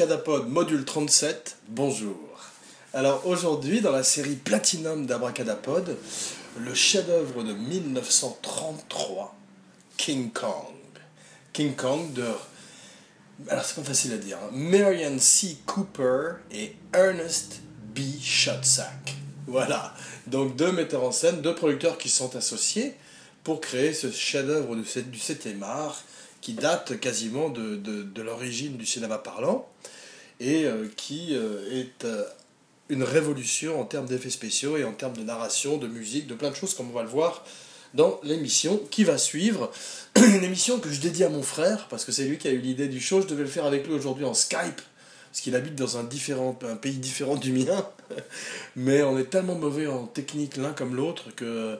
[0.00, 2.16] Abracadapod module 37, bonjour.
[2.94, 5.94] Alors aujourd'hui, dans la série Platinum d'Abracadapod,
[6.58, 9.36] le chef-d'œuvre de 1933,
[9.98, 10.72] King Kong.
[11.52, 12.24] King Kong de.
[13.50, 14.38] Alors c'est pas facile à dire.
[14.42, 14.48] Hein.
[14.52, 15.58] Marion C.
[15.66, 17.60] Cooper et Ernest
[17.94, 17.98] B.
[18.22, 19.16] Schotzak.
[19.48, 19.94] Voilà.
[20.26, 22.94] Donc deux metteurs en scène, deux producteurs qui sont associés
[23.44, 24.82] pour créer ce chef-d'œuvre du
[25.18, 26.02] 7e art
[26.40, 29.68] qui date quasiment de, de, l'origine du cinéma parlant
[30.40, 32.24] et euh, qui euh, est euh,
[32.88, 36.50] une révolution en termes d'effets spéciaux et en termes de narration, de musique, de plein
[36.50, 37.44] de choses comme on va le voir
[37.92, 39.70] dans l'émission qui va suivre.
[40.16, 42.58] Une émission que je dédie à mon frère, parce que c'est lui qui a eu
[42.58, 43.20] l'idée du show.
[43.20, 44.80] Je devais le faire avec lui aujourd'hui en Skype,
[45.30, 47.86] parce qu'il habite dans un, pays différent du mien.
[48.76, 51.78] Mais on est tellement mauvais en technique l'un comme l'autre que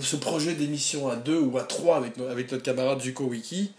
[0.00, 2.16] ce projet d'émission à deux ou à trois avec,
[2.52, 3.72] notre camarade Zuko Wiki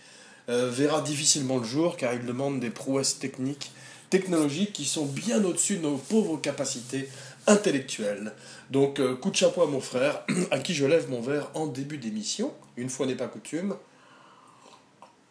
[0.48, 3.72] verra difficilement le jour car il demande des prouesses techniques,
[4.10, 7.10] technologiques qui sont bien au-dessus de nos pauvres capacités
[7.48, 8.34] intellectuelles.
[8.72, 11.68] Donc euh, coup de chapeau à mon frère, à qui je lève mon verre en
[11.68, 13.76] début d'émission, une fois n'est pas coutume.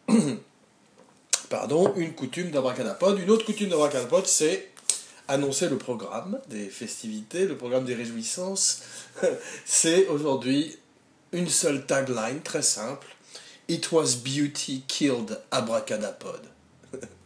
[1.49, 3.19] Pardon, une coutume d'abracadapod.
[3.19, 4.69] Une autre coutume d'abracadapod, c'est
[5.27, 8.81] annoncer le programme des festivités, le programme des réjouissances.
[9.65, 10.77] c'est aujourd'hui
[11.31, 13.07] une seule tagline très simple
[13.69, 16.48] It was beauty killed abracadapod.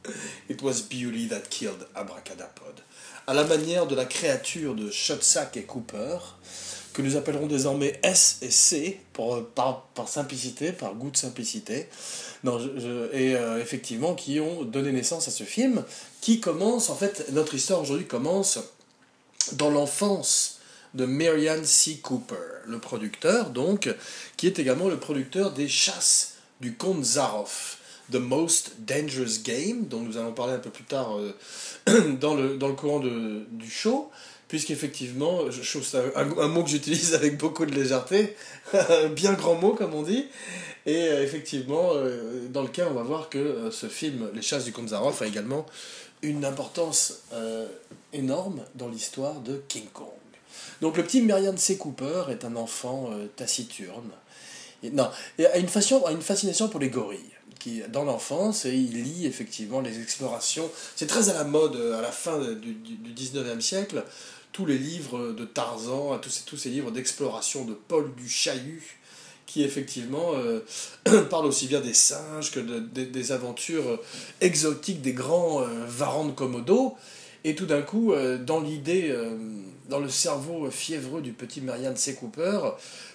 [0.49, 2.81] It was beauty that killed abracadapod.
[3.25, 6.17] À la manière de la créature de Shotsack et Cooper,
[6.93, 11.87] que nous appellerons désormais S et C, par, simplicité, par goût de simplicité,
[12.45, 15.83] et euh, effectivement qui ont donné naissance à ce film,
[16.21, 18.59] qui commence, en fait, notre histoire aujourd'hui commence
[19.53, 20.59] dans l'enfance
[20.94, 21.97] de Marianne C.
[21.97, 22.35] Cooper,
[22.67, 23.94] le producteur, donc,
[24.38, 27.79] qui est également le producteur des chasses du comte Zaroff,
[28.12, 32.58] The Most Dangerous Game, dont nous allons parler un peu plus tard euh, dans, le,
[32.58, 34.12] dans le courant de, du show,
[34.47, 38.36] puisqu'effectivement, je trouve ça un, mot que j'utilise avec beaucoup de légèreté,
[38.74, 40.25] un bien grand mot comme on dit,
[40.86, 44.74] et euh, effectivement, euh, dans lequel on va voir que ce film, Les chasses du
[44.88, 45.66] Zaroff, a également
[46.22, 47.24] une importance
[48.14, 50.08] énorme dans l'histoire de King Kong.
[50.80, 51.78] Donc le petit Marianne C.
[51.78, 54.09] Cooper est un enfant taciturne,
[54.91, 55.68] non, il a une,
[56.12, 57.20] une fascination pour les gorilles.
[57.90, 60.69] Dans l'enfance, et il lit effectivement les explorations.
[60.96, 64.03] C'est très à la mode euh, à la fin du, du 19e siècle.
[64.51, 68.84] Tous les livres de Tarzan, tous ces, tous ces livres d'exploration de Paul du Chahut,
[69.46, 70.62] qui effectivement euh,
[71.29, 73.97] parlent aussi bien des singes que des aventures euh,
[74.41, 76.96] exotiques des grands euh, varans de Komodo.
[77.44, 78.13] Et tout d'un coup,
[78.46, 79.13] dans l'idée
[79.90, 82.16] dans le cerveau fiévreux du petit Marianne C.
[82.16, 82.57] Cooper,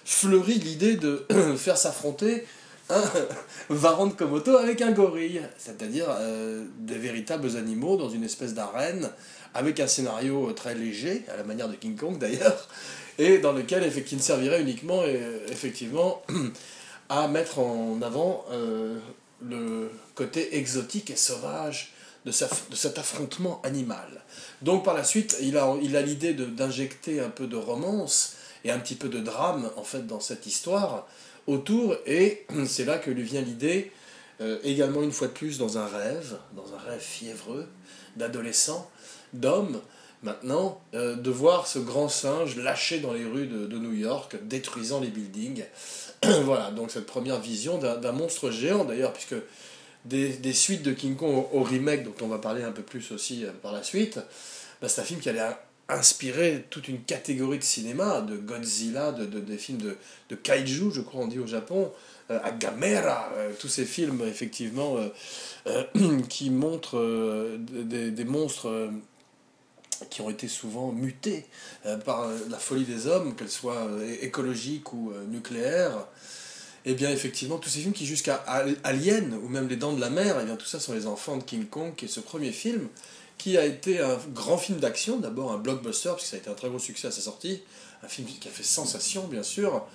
[0.05, 1.25] fleurit l'idée de
[1.57, 2.45] faire s'affronter
[3.69, 8.53] un varan de Komodo avec un gorille, c'est-à-dire euh, des véritables animaux dans une espèce
[8.53, 9.09] d'arène,
[9.53, 12.67] avec un scénario très léger, à la manière de King Kong d'ailleurs,
[13.19, 16.23] et dans lequel effectivement, servirait uniquement euh, effectivement
[17.09, 18.97] à mettre en avant euh,
[19.41, 21.93] le côté exotique et sauvage
[22.25, 24.23] de, de cet affrontement animal.
[24.63, 28.35] Donc par la suite, il a il a l'idée d'injecter un peu de romance
[28.65, 31.07] et un petit peu de drame en fait dans cette histoire
[31.47, 33.91] autour et c'est là que lui vient l'idée
[34.41, 37.67] euh, également une fois de plus dans un rêve, dans un rêve fiévreux
[38.15, 38.89] d'adolescent,
[39.33, 39.81] d'homme
[40.23, 44.99] maintenant, euh, de voir ce grand singe lâché dans les rues de, New York, détruisant
[44.99, 45.63] les buildings.
[46.43, 49.35] voilà, donc cette première vision d'un monstre géant d'ailleurs, puisque
[50.05, 53.11] des, des, suites de King Kong au, remake, dont on va parler un peu plus
[53.11, 54.19] aussi euh, par la suite,
[54.81, 55.41] bah, c'est un film qui allait
[55.89, 59.97] inspirer toute une catégorie de cinéma, de Godzilla, de, de des films de,
[60.29, 61.91] de, kaiju, je crois on dit au Japon,
[62.31, 64.97] euh, Agamera, euh, tous ces films effectivement
[66.29, 68.89] qui montrent des, des, monstres
[70.09, 71.45] qui ont été souvent mutés
[72.05, 73.87] par la folie des hommes, qu'elle soit
[74.21, 76.07] écologique ou nucléaire.
[76.85, 78.35] Et eh bien effectivement tous ces films qui jusqu'à
[78.83, 81.07] Alien ou même Les Dents de la Mer, et eh bien tout ça sont les
[81.07, 82.87] enfants de King Kong, qui est ce premier film
[83.39, 86.53] qui a été un grand film d'action, d'abord un blockbuster, puisque ça a été un
[86.53, 87.63] très gros succès à sa sortie,
[88.03, 89.87] un film qui a fait sensation bien sûr,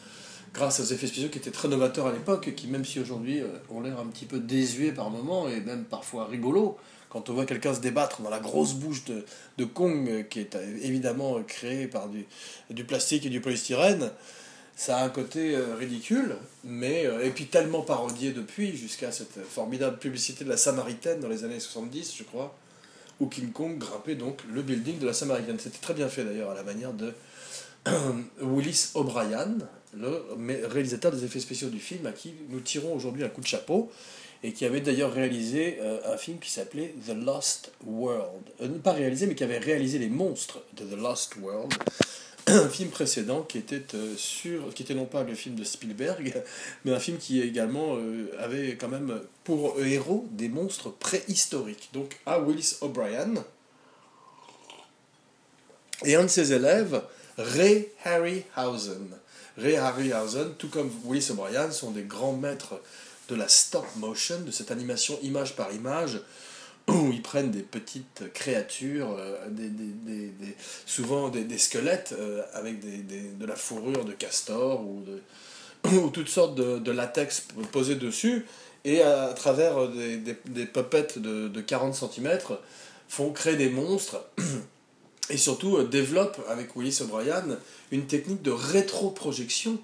[0.54, 3.48] grâce aux effets spéciaux qui étaient très novateurs à l'époque, qui même si aujourd'hui euh,
[3.70, 6.78] ont l'air un petit peu désuets par moments, et même parfois rigolos,
[7.10, 9.24] quand on voit quelqu'un se débattre dans la grosse bouche de,
[9.58, 12.24] de Kong, euh, qui est euh, évidemment créé par du,
[12.70, 14.10] du plastique et du polystyrène,
[14.74, 20.42] ça a un côté ridicule, mais et puis tellement parodié depuis, jusqu'à cette formidable publicité
[20.42, 22.56] de la Samaritaine dans les années 70, je crois,
[23.20, 25.58] où King Kong grimpait donc le building de la Samaritaine.
[25.58, 27.12] C'était très bien fait d'ailleurs, à la manière de,
[28.40, 29.56] Willis O'Brien,
[29.96, 30.22] le
[30.66, 33.90] réalisateur des effets spéciaux du film, à qui nous tirons aujourd'hui un coup de chapeau,
[34.42, 38.42] et qui avait d'ailleurs réalisé euh, un film qui s'appelait The Lost World.
[38.60, 41.72] Euh, pas réalisé, mais qui avait réalisé Les Monstres de The Lost World,
[42.46, 44.14] un film précédent qui était euh,
[44.74, 46.42] qui était non pas le film de Spielberg,
[46.84, 47.96] mais un film qui également
[48.38, 51.90] avait quand même pour héros des monstres préhistoriques.
[51.92, 53.34] Donc à Willis O'Brien
[56.04, 57.02] et un de ses élèves,
[57.38, 59.08] Ray Harryhausen.
[59.56, 62.80] Ray Harryhausen, tout comme Willis O'Brien, sont des grands maîtres
[63.28, 66.20] de la stop motion, de cette animation image par image,
[66.88, 69.70] où ils prennent des petites créatures, euh, des,
[70.86, 75.02] souvent des, squelettes euh, avec de la fourrure de castor ou,
[75.88, 78.46] ou toutes sortes de, latex posés dessus,
[78.84, 82.38] et à, travers des, des, puppets de, de 40 cm,
[83.08, 84.24] font créer des monstres.
[85.30, 87.44] Et surtout euh, développe avec Willis O'Brien
[87.90, 89.78] une technique de rétroprojection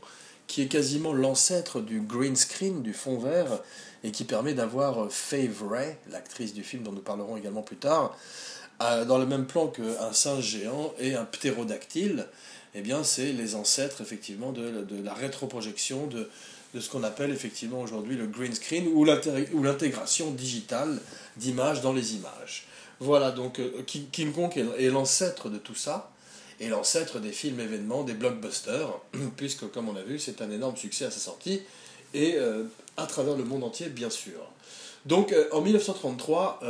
[0.51, 3.61] qui est quasiment l'ancêtre du green screen, du fond vert,
[4.03, 7.77] et qui permet d'avoir euh, Faye Ray, l'actrice du film dont nous parlerons également plus
[7.77, 8.17] tard,
[8.83, 12.27] euh, dans le même plan qu'un singe géant et un ptérodactyle.
[12.75, 16.29] Eh bien, c'est les ancêtres effectivement de, de la rétroprojection, de,
[16.75, 20.99] de ce qu'on appelle effectivement aujourd'hui le green screen ou l'intégration digitale
[21.37, 22.67] d'images dans les images.
[22.99, 26.11] Voilà, donc euh, King Kong est l'ancêtre de tout ça,
[26.61, 29.01] et l'ancêtre des films événements, des blockbusters,
[29.37, 31.63] puisque comme on a vu, c'est un énorme succès à sa sortie,
[32.15, 32.65] et euh,
[32.97, 34.41] à travers le monde entier, bien sûr.
[35.07, 36.61] Donc euh, en 1933,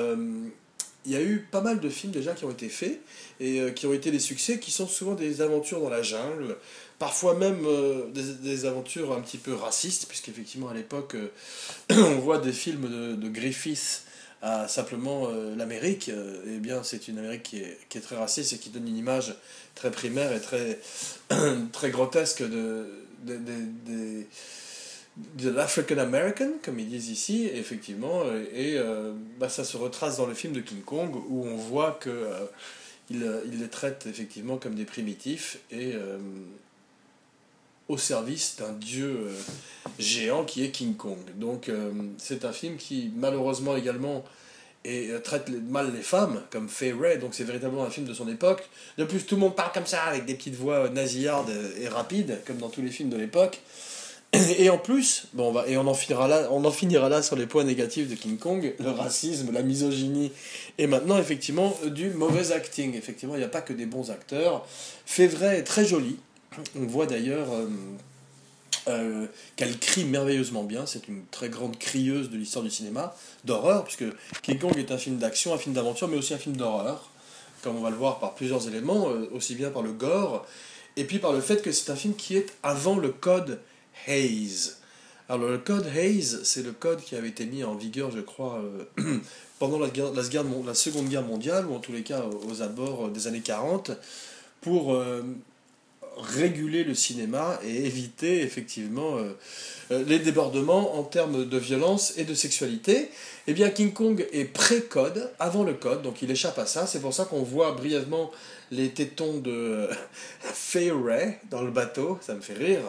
[1.07, 3.01] il y a eu pas mal de films déjà qui ont été faits,
[3.41, 6.57] et qui ont été des succès, qui sont souvent des aventures dans la jungle,
[6.99, 7.67] parfois même
[8.13, 11.17] des, aventures un petit peu racistes, puisqu'effectivement à l'époque,
[11.91, 14.05] on voit des films de, de Griffith
[14.43, 18.17] à simplement euh, l'Amérique, euh, eh bien c'est une Amérique qui est, qui est, très
[18.17, 19.35] raciste et qui donne une image
[19.75, 20.79] très primaire et très,
[21.73, 22.87] très grotesque de,
[25.43, 30.35] l'African American, comme ils disent ici, effectivement, et euh, bah, ça se retrace dans le
[30.35, 32.29] film de King Kong où on voit que
[33.11, 35.95] les traite effectivement comme des primitifs et
[37.91, 39.33] au service d'un dieu euh,
[39.99, 41.19] géant qui est King Kong.
[41.35, 44.25] Donc euh, c'est un film qui malheureusement également
[44.85, 48.15] et euh, traite mal les femmes, comme Fay Ray, donc c'est véritablement un film de
[48.15, 48.63] son époque.
[48.97, 52.39] De plus, tout le monde parle comme ça, avec des petites voix nasillardes et rapides,
[52.47, 53.61] comme dans tous les films de l'époque.
[54.33, 57.35] Et en plus, bon, on et on en, finira là, on en finira là sur
[57.35, 60.31] les points négatifs de King Kong, le racisme, la misogynie,
[60.79, 62.95] et maintenant, effectivement, du mauvais acting.
[62.95, 64.65] Effectivement, il n'y a pas que des bons acteurs.
[65.19, 66.17] Ray est très joli,
[66.77, 67.67] on voit d'ailleurs euh,
[68.89, 69.27] euh,
[69.57, 70.87] qu'elle crie merveilleusement bien.
[70.87, 73.15] C'est une très grande crieuse de l'histoire du cinéma,
[73.45, 74.05] d'horreur, puisque
[74.43, 77.11] King Kong est un film d'action, un film d'aventure, mais aussi un film d'horreur,
[77.63, 80.47] comme on va le voir par plusieurs éléments, euh, aussi bien par le gore,
[80.97, 83.61] et puis par le fait que c'est un film qui est avant le code
[84.07, 84.73] Hayes.
[85.29, 88.61] Alors le code Hayes, c'est le code qui avait été mis en vigueur, je crois,
[89.61, 93.41] pendant la, la, Seconde Guerre mondiale, ou en tous les cas aux abords des années
[93.41, 93.93] 40,
[94.61, 95.01] pour
[96.23, 99.37] réguler le cinéma et éviter effectivement euh,
[99.91, 103.11] euh, les débordements en termes de violence et de sexualité,
[103.47, 106.87] eh bien King Kong est pré-code, avant le code, donc il échappe à ça.
[106.87, 108.31] C'est pour ça qu'on voit brièvement
[108.71, 109.89] les tétons de
[110.75, 112.83] Ray dans le bateau, ça me fait rire.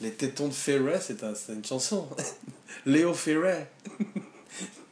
[0.00, 2.08] Les tétons de Fay Ray, c'est une chanson.
[2.86, 3.64] Léo Ray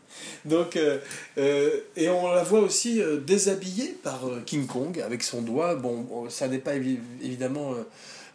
[0.45, 0.99] Donc, euh,
[1.39, 5.77] euh, et on la voit aussi euh, déshabillée par King Kong avec son doigt.
[5.77, 7.75] Bon, ça n'est pas évidemment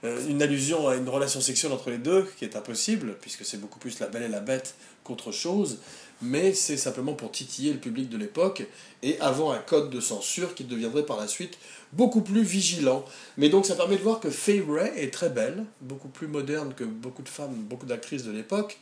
[0.04, 3.80] une allusion à une relation sexuelle entre les deux, qui est impossible, puisque c'est beaucoup
[3.80, 5.80] plus la belle et la bête qu'autre chose,
[6.22, 8.64] mais c'est simplement pour titiller le public de l'époque,
[9.02, 11.58] et avant un code de censure qui deviendrait par la suite
[11.94, 13.04] beaucoup plus vigilant.
[13.38, 16.74] Mais donc ça permet de voir que Faye Ray est très belle, beaucoup plus moderne
[16.76, 18.78] que beaucoup de femmes, beaucoup d'actrices de l'époque,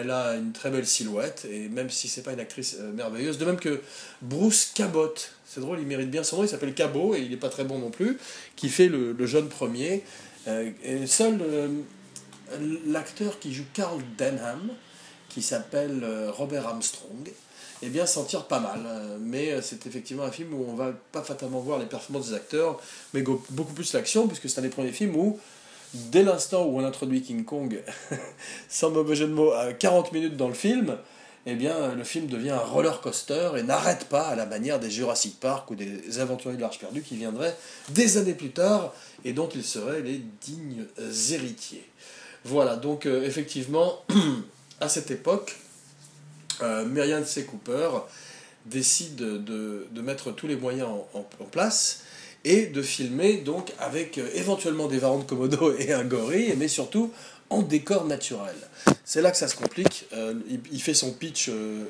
[0.00, 3.38] elle a une très belle silhouette, et même si c'est pas une actrice euh, merveilleuse,
[3.38, 3.80] de même que
[4.22, 5.14] Bruce Cabot,
[5.46, 7.64] c'est drôle, il mérite bien son nom, il s'appelle Cabot, et il n'est pas très
[7.64, 8.18] bon non plus,
[8.56, 10.02] qui fait le, jeune premier.
[10.48, 10.70] Euh,
[11.06, 11.68] seul euh,
[12.86, 14.70] l'acteur qui joue Carl Denham,
[15.28, 17.30] qui s'appelle Robert Armstrong,
[17.82, 18.80] eh bien s'en tire pas mal.
[19.20, 22.82] Mais c'est effectivement un film où on va pas fatalement voir les performances des acteurs,
[23.14, 25.38] mais beaucoup plus l'action, puisque c'est un des premiers films où
[25.94, 27.82] dès l'instant où on introduit King Kong,
[28.68, 30.96] sans mauvais jeu de mots, à 40 minutes dans le film,
[31.46, 34.90] eh bien, le film devient un roller coaster et n'arrête pas à la manière des
[34.90, 37.56] Jurassic Park ou des Aventuriers de l'Arche perdue qui viendraient
[37.88, 38.92] des années plus tard
[39.24, 40.84] et dont ils seraient les dignes
[41.30, 41.88] héritiers.
[42.44, 44.04] Voilà, donc euh, effectivement,
[44.80, 45.56] à cette époque,
[46.62, 47.44] euh, Merian C.
[47.44, 47.88] Cooper
[48.66, 52.02] décide de, mettre tous les moyens en place
[52.44, 56.68] et de filmer donc avec euh, éventuellement des varans de Komodo et un gorille, mais
[56.68, 57.12] surtout
[57.50, 58.54] en décor naturel.
[59.04, 60.06] C'est là que ça se complique.
[60.12, 60.34] Euh,
[60.70, 61.84] il, fait son pitch euh,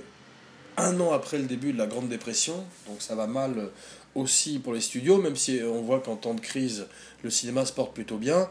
[0.76, 3.69] un an après le début de la Grande Dépression, donc ça va mal
[4.14, 6.87] aussi pour les studios, même si on voit qu'en temps de crise,
[7.23, 8.49] le cinéma se porte plutôt bien.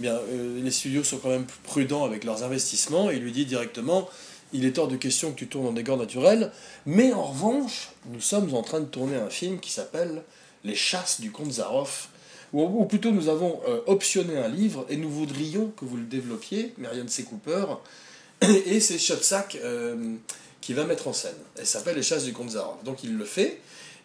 [0.00, 4.08] bien les studios sont quand même prudents avec leurs investissements et il lui dit directement
[4.52, 6.50] il est hors de question que tu tournes en décor naturel,
[6.86, 10.22] mais en revanche, nous sommes en train de tourner un film qui s'appelle
[10.64, 12.08] Les chasses du comte Zaroff,
[12.52, 16.72] ou, plutôt nous avons euh, optionné un livre et nous voudrions que vous le développiez,
[16.78, 17.24] Marianne C.
[17.24, 17.66] Cooper,
[18.40, 20.14] et c'est Shotsack euh,
[20.60, 21.36] qui va mettre en scène.
[21.56, 22.82] Elle s'appelle Les chasses du comte Zaroff.
[22.84, 23.60] Donc il le fait,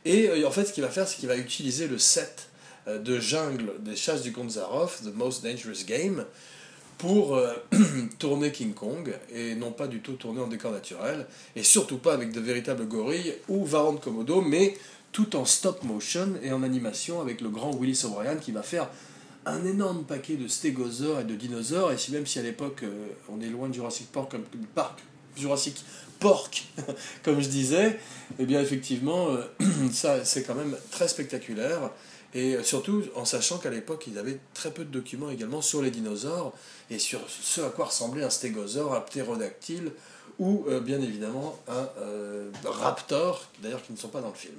[0.06, 2.50] et euh, en fait ce qu'il va faire, c'est qu'il va utiliser le set
[2.86, 6.26] de jungle des chasses du comte Zaroff, The Most Dangerous Game,
[7.04, 7.54] pour euh,
[8.20, 12.14] tourner King Kong et non pas du tout tourner en décor naturel et surtout pas
[12.14, 14.78] avec de véritables gorilles ou Varan de Komodo mais
[15.14, 18.90] tout en stop motion et en animation avec le grand Willis O'Brien qui va faire
[19.46, 23.08] un énorme paquet de stégosaures et de dinosaures et si même si à l'époque euh,
[23.30, 24.44] on est loin de Jurassic Park comme
[24.74, 25.00] parc
[25.38, 25.86] Jurassic
[26.20, 26.66] Park
[27.24, 28.00] comme je disais
[28.40, 29.44] eh bien effectivement euh,
[29.92, 31.92] ça c'est quand même très spectaculaire
[32.36, 35.92] et surtout en sachant qu'à l'époque, ils avaient très peu de documents également sur les
[35.92, 36.52] dinosaures
[36.90, 39.92] et sur ce à quoi ressemblait un stégosaure, un ptérodactyle
[40.40, 44.58] ou euh, bien évidemment un euh, raptor, d'ailleurs qui ne sont pas dans le film.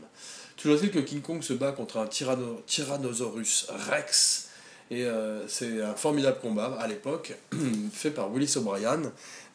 [0.56, 4.48] Toujours est-il que King Kong se bat contre un Tyrannosaurus Rex
[4.90, 7.32] et euh, c'est un formidable combat à l'époque,
[7.92, 9.00] fait par Willis O'Brien.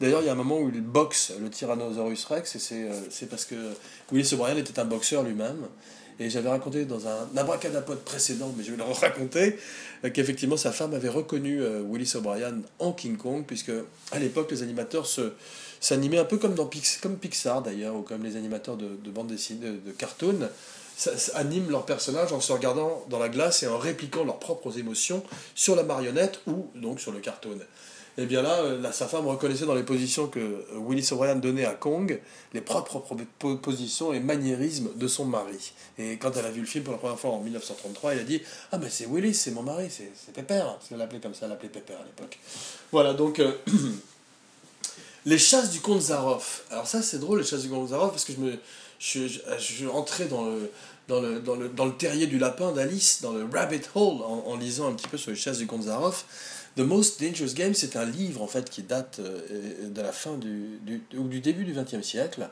[0.01, 2.59] D'ailleurs, il y a un moment où il boxe le Tyrannosaurus Rex, et
[3.09, 3.55] c'est parce que
[4.11, 5.67] Willis O'Brien était un boxeur lui-même.
[6.21, 9.55] Et j'avais raconté dans un abracadapod précédent, mais je vais le raconter,
[10.03, 13.71] euh, qu'effectivement sa femme avait reconnu euh, Willis O'Brien en King Kong, puisque
[14.11, 15.07] à l'époque les animateurs
[15.79, 19.65] s'animaient un peu comme dans Pixar d'ailleurs, ou comme les animateurs de, de bande dessinée,
[19.65, 19.91] de, de
[20.99, 24.77] cartoon, animent leurs personnages en se regardant dans la glace et en répliquant leurs propres
[24.77, 25.23] émotions
[25.55, 27.59] sur la marionnette ou donc sur le cartoon.
[28.19, 31.63] Et bien euh, là, sa femme reconnaissait dans les positions que euh, Willis O'Brien donnait
[31.63, 32.19] à Kong
[32.53, 33.15] les propres
[33.61, 35.71] positions et maniérismes de son mari.
[35.97, 38.23] Et quand elle a vu le film pour la première fois en 1933, elle a
[38.23, 38.41] dit
[38.73, 40.65] Ah, mais c'est Willis, c'est mon mari, c'est Pépère.
[40.65, 42.37] Parce qu'elle l'appelait comme ça, elle l'appelait Pépère à l'époque.
[42.91, 43.39] Voilà, donc.
[43.39, 43.53] Euh,
[45.25, 46.63] les chasses du comte Zaroff.
[46.71, 48.57] Alors, ça, c'est drôle, les chasses du comte Zaroff, parce que je me.
[48.99, 50.69] Je, je, rentrais dans le,
[51.09, 54.55] dans le, dans, le, dans le terrier du lapin d'Alice, dans le rabbit hole, en,
[54.55, 56.25] lisant un petit peu sur les chasses du Zaroff.
[56.77, 60.37] The Most Dangerous Game, c'est un livre en fait qui date euh, de la fin
[60.37, 62.47] du, du, ou du début du XXe siècle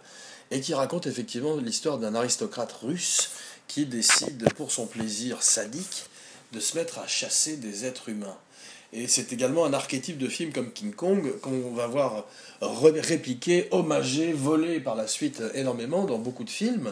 [0.50, 3.30] et qui raconte effectivement l'histoire d'un aristocrate russe
[3.68, 6.06] qui décide pour son plaisir sadique
[6.52, 8.38] de se mettre à chasser des êtres humains.
[8.92, 12.26] Et c'est également un archétype de film comme King Kong qu'on va voir
[12.62, 16.92] répliqué, hommagé, volé par la suite énormément dans beaucoup de films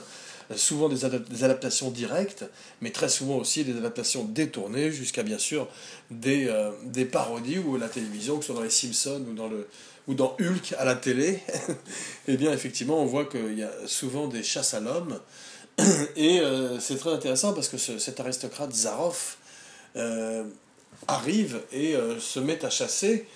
[0.55, 1.05] souvent des,
[1.43, 2.45] adaptations directes,
[2.81, 5.67] mais très souvent aussi des adaptations détournées, jusqu'à bien sûr
[6.11, 9.47] des, euh, des parodies ou la télévision, que ce soit dans les Simpsons ou dans,
[9.47, 9.67] le,
[10.07, 11.29] ou dans Hulk à la télé.
[11.29, 11.41] et
[12.27, 15.19] eh bien effectivement, on voit qu'il y a souvent des chasses à l'homme.
[16.15, 19.37] Et euh, c'est très intéressant parce que cet aristocrate Zaroff
[19.97, 20.45] euh,
[21.07, 23.27] arrive et se met à chasser.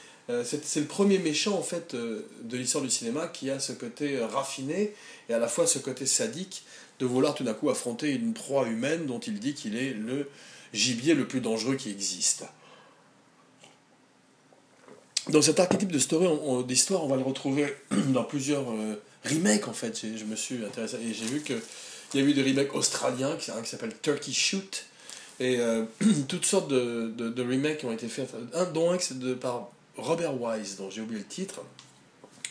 [0.44, 4.96] c'est le premier méchant en fait de l'histoire du cinéma qui a ce côté raffiné
[5.28, 6.63] et à la fois ce côté sadique
[7.00, 10.29] de vouloir tout d'un coup affronter une proie humaine dont il dit qu'il est le
[10.74, 12.46] gibier le plus dangereux qui existe.
[15.29, 20.00] Dans cet archétype de d'histoire, on va le retrouver dans plusieurs euh, remakes en fait.
[20.18, 21.60] Je me suis intéressé et j'ai vu qu'il
[22.15, 24.86] y a eu des remakes australiens, qui, qui s'appelle Turkey Shoot,
[25.39, 25.86] et euh,
[26.27, 30.77] toutes sortes de, de, remakes ont été faits, un, dont un c'est par Robert Wise,
[30.77, 31.62] dont j'ai oublié le titre,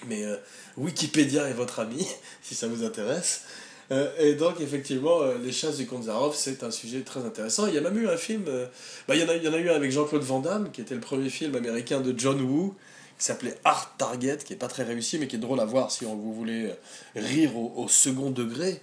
[0.07, 0.37] mais euh,
[0.77, 2.07] Wikipédia est votre ami,
[2.43, 3.43] si ça vous intéresse.
[3.91, 7.67] Euh, et donc, effectivement, euh, Les chasses du comte c'est un sujet très intéressant.
[7.67, 8.67] Il y a même eu un film, euh,
[9.07, 10.71] bah, il, y en a, il y en a eu un avec Jean-Claude Van Damme,
[10.71, 12.75] qui était le premier film américain de John Woo,
[13.19, 15.91] qui s'appelait Art Target, qui est pas très réussi, mais qui est drôle à voir
[15.91, 16.71] si vous voulez
[17.17, 18.81] rire au, second degré.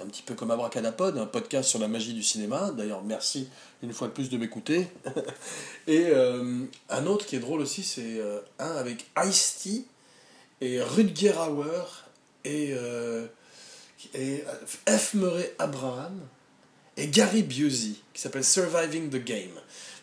[0.00, 2.72] Un petit peu comme Abracadapod, un podcast sur la magie du cinéma.
[2.76, 3.48] D'ailleurs, merci
[3.82, 4.88] une fois de plus de m'écouter.
[5.86, 8.20] et un autre qui est drôle aussi, c'est
[8.58, 9.84] un avec Ice-T
[10.60, 12.06] et Rutger Hauer
[12.44, 12.74] et
[14.14, 14.44] et
[14.88, 15.14] euh, F.
[15.14, 16.20] Murray Abraham
[16.96, 19.50] et Gary Busey, qui s'appelle Surviving the Game.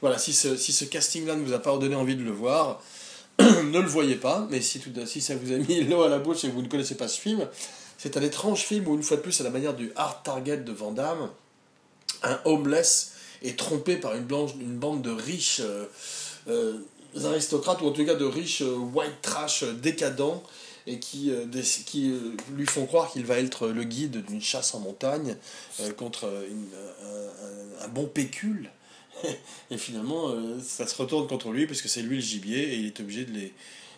[0.01, 2.81] Voilà, si ce, si ce casting-là ne vous a pas donné envie de le voir,
[3.39, 6.43] ne le voyez pas, mais si, si ça vous a mis l'eau à la bouche
[6.43, 7.47] et que vous ne connaissez pas ce film,
[7.97, 10.57] c'est un étrange film où, une fois de plus, à la manière du Hard Target
[10.57, 11.29] de Van Damme,
[12.23, 15.85] un homeless est trompé par une bande de riches euh,
[16.47, 16.73] euh,
[17.23, 20.43] aristocrates, ou en tout cas de riches white trash décadents,
[20.87, 21.31] et qui,
[21.85, 22.13] qui
[22.55, 25.35] lui font croire qu'il va être le guide d'une chasse en montagne
[25.97, 26.31] contre
[27.83, 28.69] un, bon pécule.
[29.71, 30.33] et finalement,
[30.63, 33.25] ça se retourne contre lui parce que c'est lui le gibier et il est obligé
[33.25, 33.31] de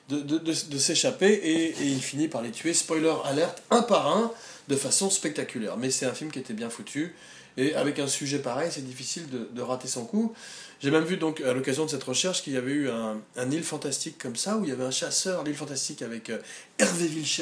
[0.10, 4.16] de, de, de, s'échapper et, et, il finit par les tuer, spoiler alerte, un par
[4.18, 4.32] un,
[4.68, 5.78] de façon spectaculaire.
[5.78, 7.16] Mais c'est un film qui était bien foutu
[7.57, 10.33] et avec un sujet pareil, c'est difficile de, de, rater son coup.
[10.81, 13.51] J'ai même vu donc à l'occasion de cette recherche qu'il y avait eu un, un
[13.51, 16.39] île fantastique comme ça, où il y avait un chasseur, l'île fantastique avec euh,
[16.79, 17.41] Hervé Vilches,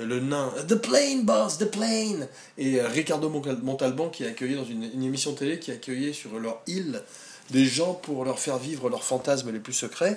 [0.00, 4.54] euh, le nain, The Plane Boss, The Plane, et euh, Ricardo Montalban qui a accueilli
[4.54, 7.02] dans une, une émission télé qui a accueilli sur leur île
[7.50, 10.12] des gens pour leur faire vivre leurs fantasmes les plus secrets,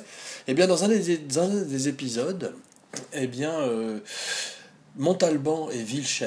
[0.47, 2.53] et eh bien dans un des, des épisodes,
[3.13, 3.99] eh bien euh,
[4.97, 6.23] Montalban et Vilches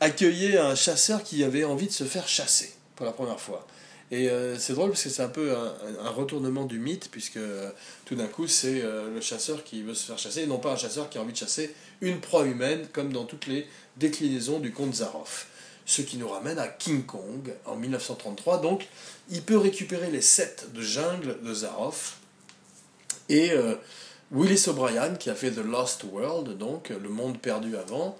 [0.00, 3.66] accueillaient un chasseur qui avait envie de se faire chasser pour la première fois.
[4.10, 5.52] Et euh, c'est drôle parce que c'est un peu
[6.00, 7.70] un, retournement du mythe, puisque euh,
[8.04, 10.76] tout d'un coup c'est le chasseur qui veut se faire chasser, et non pas un
[10.76, 13.66] chasseur qui a envie de chasser une proie humaine, comme dans toutes les
[13.96, 15.48] déclinaisons du conte Zaroff.
[15.86, 18.60] Ce qui nous ramène à King Kong en 1933.
[18.60, 18.88] Donc,
[19.30, 22.18] il peut récupérer les sept de jungle de Zaroff.
[23.28, 23.76] Et euh,
[24.32, 28.16] Willis O'Brien, qui a fait The Lost World, donc Le Monde Perdu avant,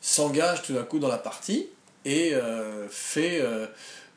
[0.00, 1.68] s'engage tout d'un coup dans la partie
[2.04, 3.66] et euh, fait, euh,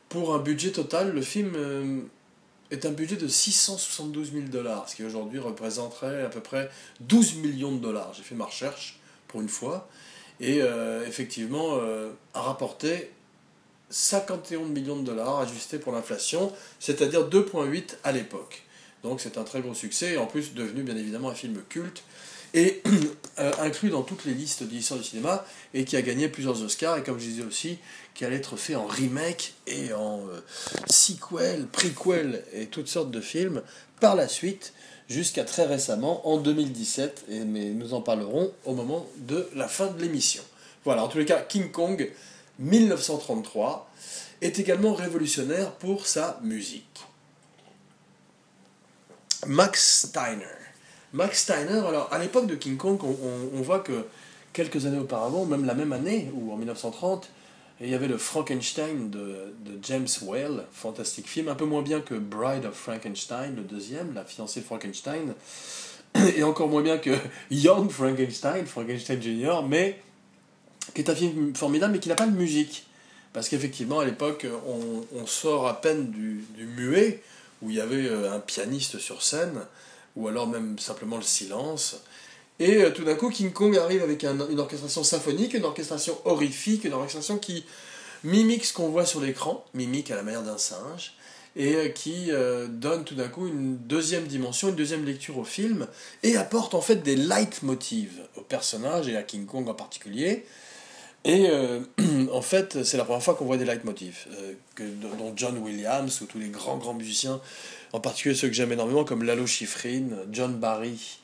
[0.08, 2.08] pour un budget total, le film
[2.72, 7.36] est un budget de 672 000 dollars, ce qui aujourd'hui représenterait à peu près 12
[7.36, 8.12] millions de dollars.
[8.14, 8.98] J'ai fait ma recherche
[9.28, 9.88] pour une fois
[10.40, 13.10] et euh, effectivement euh, a rapporté
[13.90, 18.62] 51 millions de dollars ajustés pour l'inflation, c'est-à-dire 2,8 à l'époque.
[19.02, 22.04] Donc c'est un très gros succès, et en plus devenu bien évidemment un film culte,
[22.54, 22.82] et
[23.38, 25.44] euh, inclus dans toutes les listes d'histoire du cinéma,
[25.74, 27.78] et qui a gagné plusieurs Oscars, et comme je disais aussi,
[28.14, 30.20] qui allait être fait en remake et en
[30.88, 33.62] sequel, prequel, et toutes sortes de films
[34.00, 34.72] par la suite,
[35.08, 39.88] jusqu'à très récemment, en 2017, et, mais nous en parlerons au moment de la fin
[39.88, 40.42] de l'émission.
[40.84, 42.10] Voilà, en tous les cas, King Kong
[42.58, 43.90] 1933
[44.40, 47.00] est également révolutionnaire pour sa musique.
[49.46, 50.46] Max Steiner.
[51.12, 54.06] Max Steiner, alors à l'époque de King Kong, on, voit que
[54.52, 57.28] quelques années auparavant, même la même année, ou en 1930,
[57.80, 62.00] et il y avait le Frankenstein de, James Whale, fantastique film, un peu moins bien
[62.00, 65.34] que Bride of Frankenstein, le deuxième, la fiancée Frankenstein,
[66.36, 67.10] et encore moins bien que
[67.50, 70.00] Young Frankenstein, Frankenstein Jr., mais
[70.94, 72.86] qui est un film formidable, mais qui n'a pas de musique.
[73.32, 76.44] Parce qu'effectivement, à l'époque, on, sort à peine du,
[76.76, 77.22] muet,
[77.62, 79.60] où il y avait euh, un pianiste sur scène,
[80.16, 82.02] ou alors même simplement le silence.
[82.58, 86.84] Et euh, tout d'un coup, King Kong arrive avec une orchestration symphonique, une orchestration horrifique,
[86.84, 87.64] une orchestration qui
[88.24, 91.14] mimique ce qu'on voit sur l'écran, mimique à la manière d'un singe,
[91.54, 92.30] et euh, qui
[92.68, 95.86] donne tout d'un coup une deuxième dimension, une deuxième lecture au film,
[96.22, 100.44] et apporte en fait des leitmotivs au personnage et à King Kong en particulier.
[101.24, 101.48] Et
[102.32, 104.26] en fait, c'est la première fois qu'on voit des leitmotivs,
[104.74, 107.40] que, dont John Williams ou tous les grands grands musiciens,
[107.92, 111.20] en particulier ceux que j'aime énormément comme Lalo Schifrin, John Barry,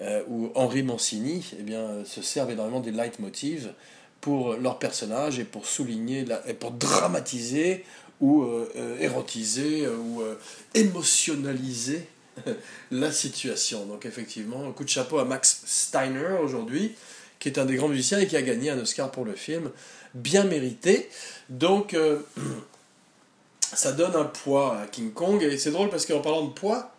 [0.00, 3.72] euh, où Henri Mancini eh bien, se servent énormément des leitmotivs
[4.20, 7.82] pour leur personnage et pour souligner, et pour dramatiser
[8.20, 10.22] ou euh, euh, érotiser ou
[10.74, 12.06] émotionnaliser
[12.90, 13.86] la situation.
[13.86, 16.94] Donc effectivement, un coup de chapeau à Max Steiner aujourd'hui,
[17.38, 19.70] qui est un des grands musiciens et qui a gagné un Oscar pour le film,
[20.14, 21.08] bien mérité.
[21.48, 21.96] Donc
[23.60, 26.92] ça donne un poids à King Kong et c'est drôle parce qu'en parlant de poids,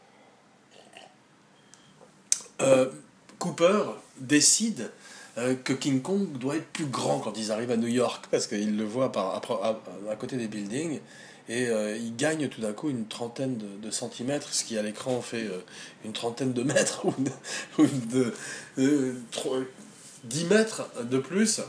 [2.61, 2.89] euh,
[3.39, 3.83] Cooper
[4.19, 4.89] décide
[5.37, 8.47] euh, que King Kong doit être plus grand quand ils arrivent à New York, parce
[8.47, 10.99] qu'il le voit par, à, côté des buildings,
[11.49, 15.21] et euh, il gagne tout d'un coup une trentaine de, centimètres, ce qui à l'écran
[15.21, 15.47] fait
[16.03, 17.05] une trentaine de mètres,
[17.77, 18.33] ou de,
[20.29, 21.61] 10 mètres de plus.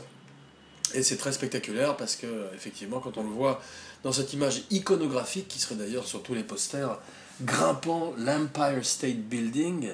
[0.93, 3.61] Et c'est très spectaculaire parce que, effectivement, quand on le voit
[4.03, 6.97] dans cette image iconographique, qui serait d'ailleurs sur tous les posters,
[7.41, 9.93] grimpant l'Empire State Building,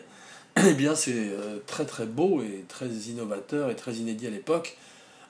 [0.55, 4.77] eh bien c'est euh, très très beau et très innovateur et très inédit à l'époque,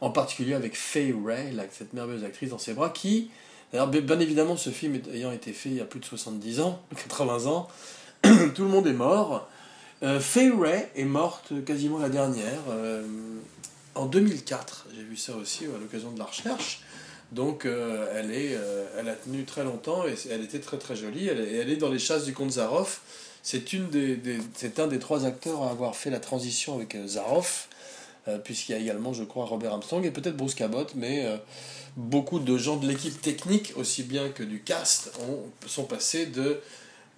[0.02, 3.32] en particulier avec Faye Ray, cette merveilleuse actrice dans ses bras, qui,
[3.72, 6.82] d'ailleurs bien évidemment ce film ayant été fait il y a plus de 70 ans,
[6.96, 7.68] 80 ans,
[8.54, 9.50] tout le monde est mort.
[10.04, 13.04] Euh, Faye Ray est morte quasiment la dernière, euh,
[13.96, 16.82] en 2004, j'ai vu ça aussi à l'occasion de la recherche.
[17.32, 18.56] Donc elle, est,
[19.00, 21.28] elle a tenu très longtemps et elle était très très jolie.
[21.28, 23.02] Elle, est dans les chasses du comte Zaroff.
[23.46, 24.40] C'est des,
[24.80, 27.70] un des trois acteurs à avoir fait la transition avec euh, Zaroff,
[28.28, 31.38] euh, puisqu'il y a également, je crois, Robert Armstrong et peut-être Bruce Cabot, mais euh,
[31.96, 36.60] beaucoup de gens de l'équipe technique, aussi bien que du cast, ont, sont passés de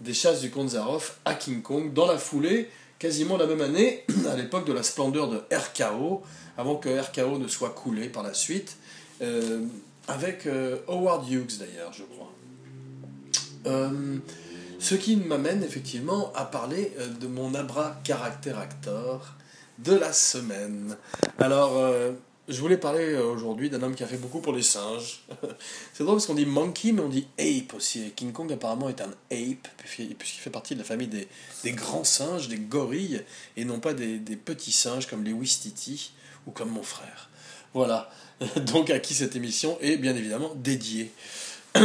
[0.01, 2.69] des chasses du comte Zaroff à King Kong dans la foulée.
[2.99, 6.23] quasiment la même année, à l'époque de la splendeur de RKO,
[6.57, 8.77] avant que RKO ne soit coulé par la suite,
[9.21, 9.65] euh,
[10.07, 12.31] avec euh, Howard Hughes d'ailleurs, je crois.
[13.67, 14.17] Euh,
[14.79, 19.33] ce qui m'amène effectivement à parler de mon abra caractère actor
[19.79, 20.95] de la semaine.
[21.39, 21.81] Alors,
[22.47, 25.23] je voulais parler euh, aujourd'hui d'un homme qui a fait beaucoup pour les singes.
[25.93, 28.11] c'est drôle parce qu'on dit monkey, mais on dit ape aussi.
[28.15, 32.47] King Kong apparemment est un ape, puisqu'il fait partie de la famille des, grands singes,
[32.47, 33.23] des gorilles,
[33.57, 36.13] et non pas des, petits singes comme les Wistiti
[36.45, 37.29] ou comme mon frère.
[37.73, 38.09] Voilà.
[38.55, 41.11] Donc à qui cette émission est bien évidemment dédiée.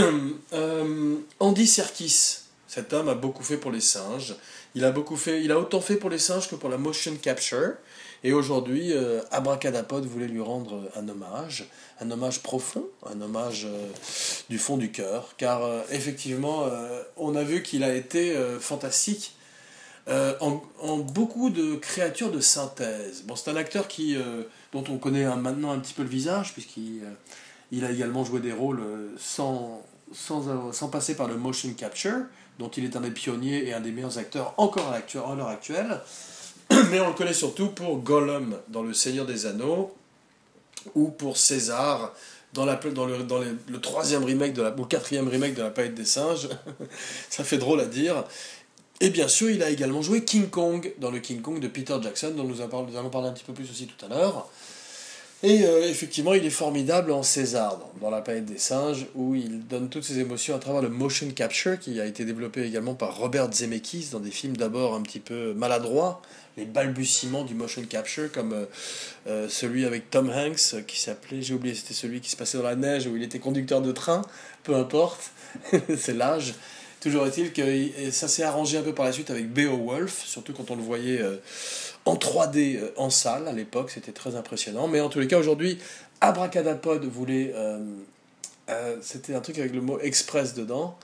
[0.54, 4.34] Euh, Andy Serkis, cet homme a beaucoup fait pour les singes.
[4.74, 7.14] Il a, beaucoup fait, il a autant fait pour les singes que pour la motion
[7.16, 7.74] capture.
[8.24, 11.66] Et aujourd'hui, euh, Abracadapod voulait lui rendre un hommage,
[12.00, 13.88] un hommage profond, un hommage euh,
[14.48, 16.66] du fond du cœur, car euh, effectivement,
[17.16, 19.34] on a vu qu'il a été fantastique
[20.08, 20.62] en,
[20.98, 23.22] beaucoup de créatures de synthèse.
[23.22, 24.16] Bon, c'est un acteur qui,
[24.72, 27.02] dont on connaît maintenant un petit peu le visage, puisqu'il
[27.70, 28.82] il a également joué des rôles
[29.18, 29.82] sans,
[30.12, 32.24] sans, passer par le motion capture,
[32.58, 36.00] dont il est un des pionniers et un des meilleurs acteurs encore à l'heure actuelle.
[36.90, 39.94] mais on le connaît surtout pour Gollum dans Le Seigneur des Anneaux,
[40.94, 42.12] ou pour César
[42.52, 42.76] dans, le,
[43.68, 46.48] le troisième remake, de la, ou quatrième remake de La Palette des Singes.
[47.30, 48.24] Ça fait drôle à dire.
[49.00, 51.96] Et bien sûr, il a également joué King Kong dans le King Kong de Peter
[52.02, 54.48] Jackson, dont nous allons parler un petit peu plus aussi tout à l'heure.
[55.44, 59.66] Et euh, effectivement, il est formidable en César, dans, La planète des singes, où il
[59.66, 63.16] donne toutes ses émotions à travers le motion capture, qui a été développé également par
[63.16, 66.22] Robert Zemeckis dans des films d'abord un petit peu maladroits,
[66.56, 68.64] les balbutiements du motion capture, comme euh,
[69.26, 72.64] euh, celui avec Tom Hanks, qui s'appelait, j'ai oublié, c'était celui qui se passait dans
[72.64, 74.22] la neige, où il était conducteur de train,
[74.64, 75.30] peu importe,
[75.96, 76.54] c'est l'âge.
[77.00, 80.70] Toujours est-il que ça s'est arrangé un peu par la suite avec Beowulf, surtout quand
[80.70, 81.20] on le voyait
[82.04, 84.88] en 3D euh, en salle à l'époque, c'était très impressionnant.
[84.88, 85.78] Mais en tous les cas, aujourd'hui,
[86.20, 87.52] Abracadapod voulait.
[87.54, 87.78] Euh,
[88.68, 90.96] euh, c'était un truc avec le mot express dedans.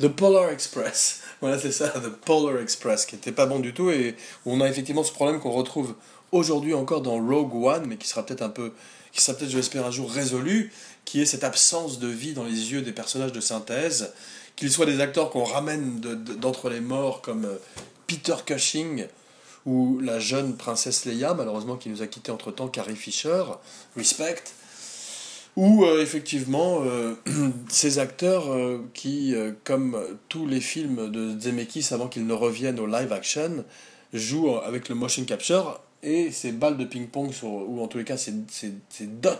[0.00, 1.20] The Polar Express.
[1.40, 3.90] Voilà, c'est ça, The Polar Express, qui n'était pas bon du tout.
[3.90, 5.94] Et on a effectivement ce problème qu'on retrouve
[6.32, 8.72] aujourd'hui encore dans Rogue One, mais qui sera peut-être un peu.
[9.12, 10.72] qui sera peut-être, je l'espère, un jour résolu,
[11.04, 14.14] qui est cette absence de vie dans les yeux des personnages de synthèse.
[14.56, 17.46] Qu'ils soient des acteurs qu'on ramène d'entre les morts comme
[18.06, 19.06] Peter Cushing
[19.66, 23.42] ou la jeune princesse Leia, malheureusement qui nous a quitté entre temps, Carrie Fisher,
[23.96, 24.44] Respect,
[25.56, 27.14] ou euh, effectivement euh,
[27.68, 32.86] ces acteurs euh, qui, comme tous les films de Zemeckis avant qu'ils ne reviennent au
[32.86, 33.64] live action,
[34.12, 38.16] jouent avec le motion capture et ces balles de ping-pong, ou en tous les cas
[38.16, 39.30] ces, ces, ces dots,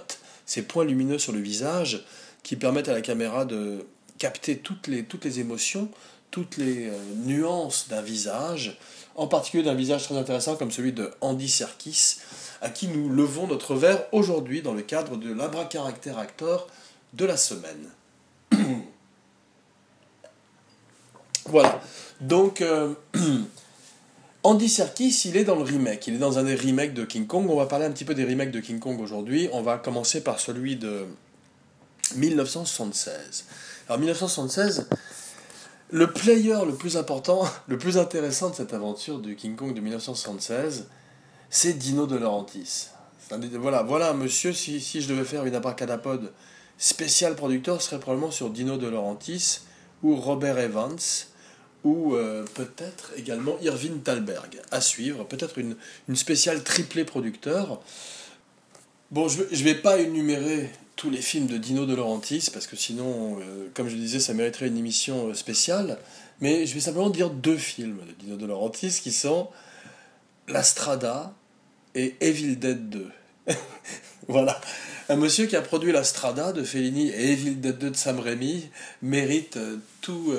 [0.46, 2.04] ces points lumineux sur le visage,
[2.42, 3.86] qui permettent à la caméra de
[4.18, 5.88] capter toutes les, toutes les émotions,
[6.30, 6.90] toutes les
[7.24, 8.78] nuances d'un visage,
[9.14, 12.16] en particulier d'un visage très intéressant comme celui de Andy Serkis,
[12.64, 16.66] à qui nous levons notre verre aujourd'hui dans le cadre de l'Abra-Caractère Actor
[17.12, 17.90] de la semaine.
[21.44, 21.82] voilà.
[22.22, 22.94] Donc, euh,
[24.44, 26.06] Andy Serkis, il est dans le remake.
[26.06, 27.50] Il est dans un des remakes de King Kong.
[27.50, 29.50] On va parler un petit peu des remakes de King Kong aujourd'hui.
[29.52, 31.04] On va commencer par celui de
[32.16, 33.44] 1976.
[33.88, 34.88] Alors, 1976,
[35.90, 39.80] le player le plus important, le plus intéressant de cette aventure du King Kong de
[39.82, 40.86] 1976,
[41.54, 42.88] c'est Dino De Laurentiis.
[43.52, 46.32] Voilà, voilà monsieur, si, je devais faire une abracadapod
[46.78, 49.60] spécial producteur, ce serait probablement sur Dino De Laurentiis
[50.02, 50.98] ou Robert Evans
[51.84, 55.76] ou euh, peut-être également Irving Thalberg à suivre, peut-être une,
[56.08, 57.80] une spéciale triplé producteur.
[59.12, 62.74] Bon, je ne vais pas énumérer tous les films de Dino De Laurentiis, parce que
[62.74, 65.98] sinon, euh, comme je disais, ça mériterait une émission euh, spéciale.
[66.40, 69.50] Mais je vais simplement dire deux films de Dino De Laurentiis qui sont
[70.48, 71.32] La Strada
[71.94, 73.08] et Evil Dead 2.
[74.28, 74.60] voilà.
[75.08, 78.20] Un monsieur qui a produit La Strada de Fellini et Evil Dead 2 de Sam
[78.20, 78.68] Raimi
[79.02, 80.34] mérite euh, tout,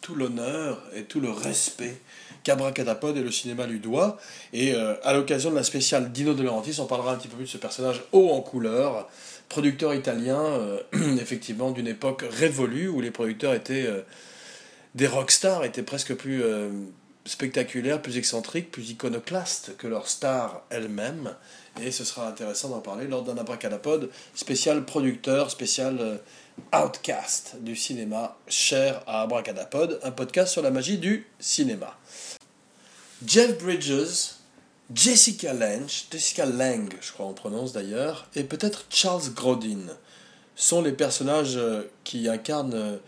[0.00, 1.96] tout l'honneur et tout le respect
[2.42, 4.18] qu'Abracadapod et le cinéma lui doit.
[4.54, 7.44] Et à l'occasion de la spéciale Dino De Laurentiis, on parlera un petit peu plus
[7.44, 9.08] de ce personnage haut en couleur
[9.50, 10.80] producteur italien, euh,
[11.20, 14.00] effectivement, d'une époque révolue où les producteurs étaient euh,
[14.94, 16.70] des rockstars, étaient presque plus euh,
[17.24, 21.34] spectaculaires, plus excentriques, plus iconoclastes que leurs stars elles-mêmes.
[21.80, 26.20] Et ce sera intéressant d'en parler lors d'un abracadapod spécial producteur, spécial
[26.74, 31.96] outcast du cinéma, cher à Abracadapod, un podcast sur la magie du cinéma.
[33.26, 34.34] Jeff Bridges,
[34.94, 39.86] Jessica Lange, Jessica Lang, je crois on prononce d'ailleurs, et peut-être Charles Grodin
[40.56, 42.98] sont les personnages euh, qui incarnent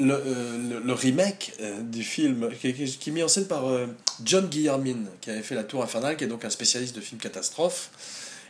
[0.00, 3.64] euh, le, remake du film qui, est mis en scène par
[4.24, 7.20] John Guillermin, qui avait fait La Tour Infernale, qui est donc un spécialiste de films
[7.20, 7.90] catastrophes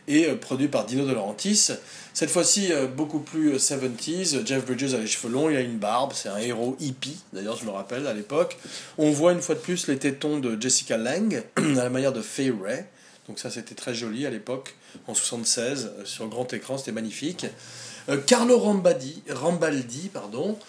[0.07, 1.71] et euh, produit par Dino De Laurentiis.
[2.13, 4.35] Cette fois-ci, euh, beaucoup plus 70s.
[4.35, 7.17] Euh, Jeff Bridges a les cheveux longs, il a une barbe, c'est un héros hippie,
[7.33, 8.57] d'ailleurs, je me rappelle à l'époque.
[8.97, 12.21] On voit une fois de plus les tétons de Jessica Lange, à la manière de
[12.21, 12.85] Faye Ray.
[13.27, 14.75] Donc, ça, c'était très joli à l'époque,
[15.07, 17.47] en 76, sur grand écran, c'était magnifique.
[18.27, 20.59] Carlo Rambaldi, Rambaldi pardon,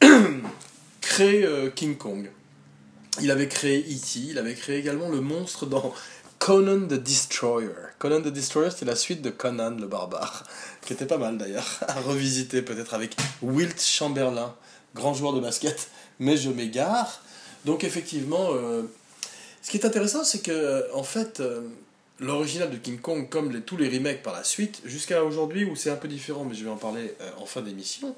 [1.00, 2.30] crée King Kong.
[3.20, 5.92] Il avait créé E.T., il avait créé également le monstre dans
[6.38, 7.70] Conan the Destroyer.
[7.98, 10.44] Conan the Destroyer, c'était la suite de Conan le Barbare,
[10.86, 14.54] qui était pas mal d'ailleurs, à revisiter peut-être avec Wilt Chamberlain,
[14.94, 17.22] grand joueur de basket, mais je m'égare.
[17.64, 18.82] Donc effectivement, euh,
[19.62, 21.62] ce qui est intéressant, c'est que en fait, euh,
[22.20, 25.90] l'original de King Kong, comme tous les remakes par la suite, jusqu'à aujourd'hui où c'est
[25.90, 28.16] un peu différent, mais je vais en parler euh, en fin d'émission,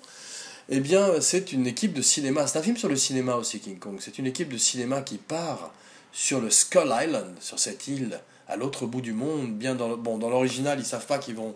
[0.70, 2.46] eh bien c'est une équipe de cinéma.
[2.46, 3.96] C'est un film sur le cinéma aussi, King Kong.
[4.00, 5.72] C'est une équipe de cinéma qui part
[6.12, 9.52] sur le Skull Island, sur cette île à l'autre bout du monde.
[9.52, 9.88] Bien dans,
[10.28, 11.54] l'original, ils savent pas qu'ils vont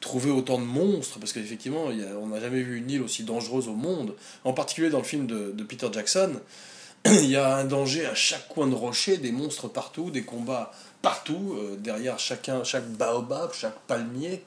[0.00, 1.84] trouver autant de monstres, parce qu'effectivement,
[2.20, 4.14] on n'a jamais vu une île aussi dangereuse au monde.
[4.44, 6.40] En particulier dans le film de, de Peter Jackson,
[7.06, 10.72] il y a un danger à chaque coin de rocher, des monstres partout, des combats
[11.02, 14.42] partout, euh, derrière chacun, chaque baobab, chaque palmier.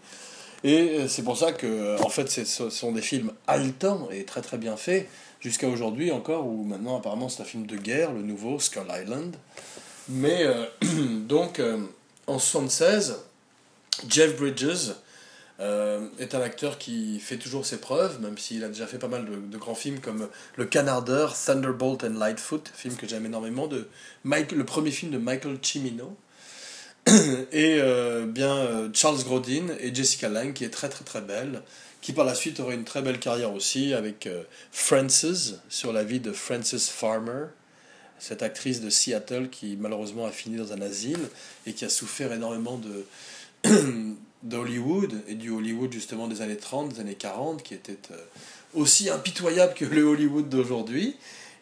[0.63, 4.41] Et euh, c'est pour ça que, en fait, ce sont des films haletants et très
[4.41, 5.07] très bien faits
[5.39, 9.35] jusqu'à aujourd'hui encore, où maintenant apparemment c'est un film de guerre, le nouveau Skull Island.
[10.09, 10.65] Mais euh,
[11.27, 11.79] donc euh,
[12.27, 13.19] en 76,
[14.07, 14.93] Jeff Bridges
[15.59, 19.07] euh, est un acteur qui fait toujours ses preuves, même s'il a déjà fait pas
[19.07, 23.87] mal de, grands films comme Le Canardeur, Thunderbolt and Lightfoot, film que j'aime énormément, de
[24.23, 26.15] le premier film de Michael Cimino.
[27.51, 27.79] Et
[28.27, 31.61] bien Charles Grodin et Jessica Lange qui est très très très belle
[32.01, 36.03] qui par la suite aurait une très belle carrière aussi avec euh, Frances, sur la
[36.03, 37.47] vie de Frances Farmer,
[38.19, 41.19] cette actrice de Seattle qui malheureusement a fini dans un asile
[41.65, 43.05] et qui a souffert énormément de
[44.43, 48.23] d'Hollywood et du Hollywood justement des années 30, des années 40 qui était euh,
[48.73, 51.17] aussi impitoyable que le Hollywood d'aujourd'hui.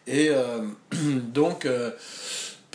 [0.06, 0.60] Et euh,
[0.92, 1.66] donc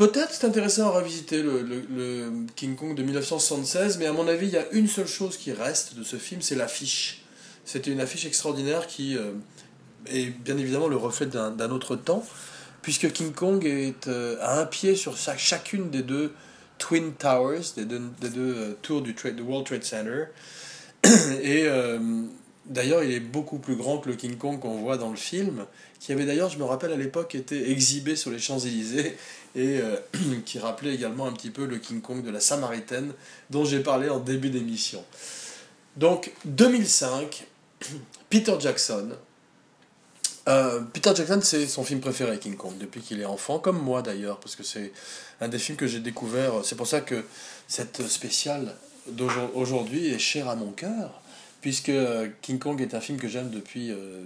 [0.08, 4.54] peut-être c'est intéressant à revisiter le, King Kong de 1976 mais à mon avis il
[4.54, 7.22] y a une seule chose qui reste de ce film c'est l'affiche
[7.66, 9.32] c'était une affiche extraordinaire qui euh,
[10.08, 12.26] est bien évidemment le reflet d'un autre temps,
[12.82, 16.34] puisque King Kong est euh, à un pied sur chacune des deux
[16.78, 18.02] Twin Towers, des deux,
[18.36, 20.26] euh, tours du, World Trade Center.
[21.44, 21.68] Et
[22.66, 25.66] d'ailleurs, il est beaucoup plus grand que le King Kong qu'on voit dans le film,
[26.00, 29.18] qui avait d'ailleurs, je me rappelle à l'époque, été exhibé sur les Champs-Élysées
[29.56, 29.80] et
[30.46, 33.14] qui rappelait également un petit peu le King Kong de la Samaritaine
[33.50, 35.04] dont j'ai parlé en début d'émission.
[35.98, 37.46] Donc 2005,
[38.30, 39.10] Peter Jackson.
[40.48, 44.02] Euh, Peter Jackson, c'est son film préféré, King Kong, depuis qu'il est enfant, comme moi
[44.02, 44.92] d'ailleurs, parce que c'est
[45.40, 46.54] un des films que j'ai découvert.
[46.64, 47.24] C'est pour ça que
[47.68, 48.76] cette spéciale
[49.08, 51.21] d'aujourd'hui est chère à mon cœur,
[51.62, 51.92] puisque
[52.42, 54.24] King Kong est un film que j'aime depuis euh,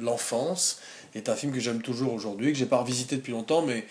[0.00, 0.80] l'enfance,
[1.14, 3.84] est un film que j'aime toujours aujourd'hui, que j'ai pas revisité depuis longtemps, mais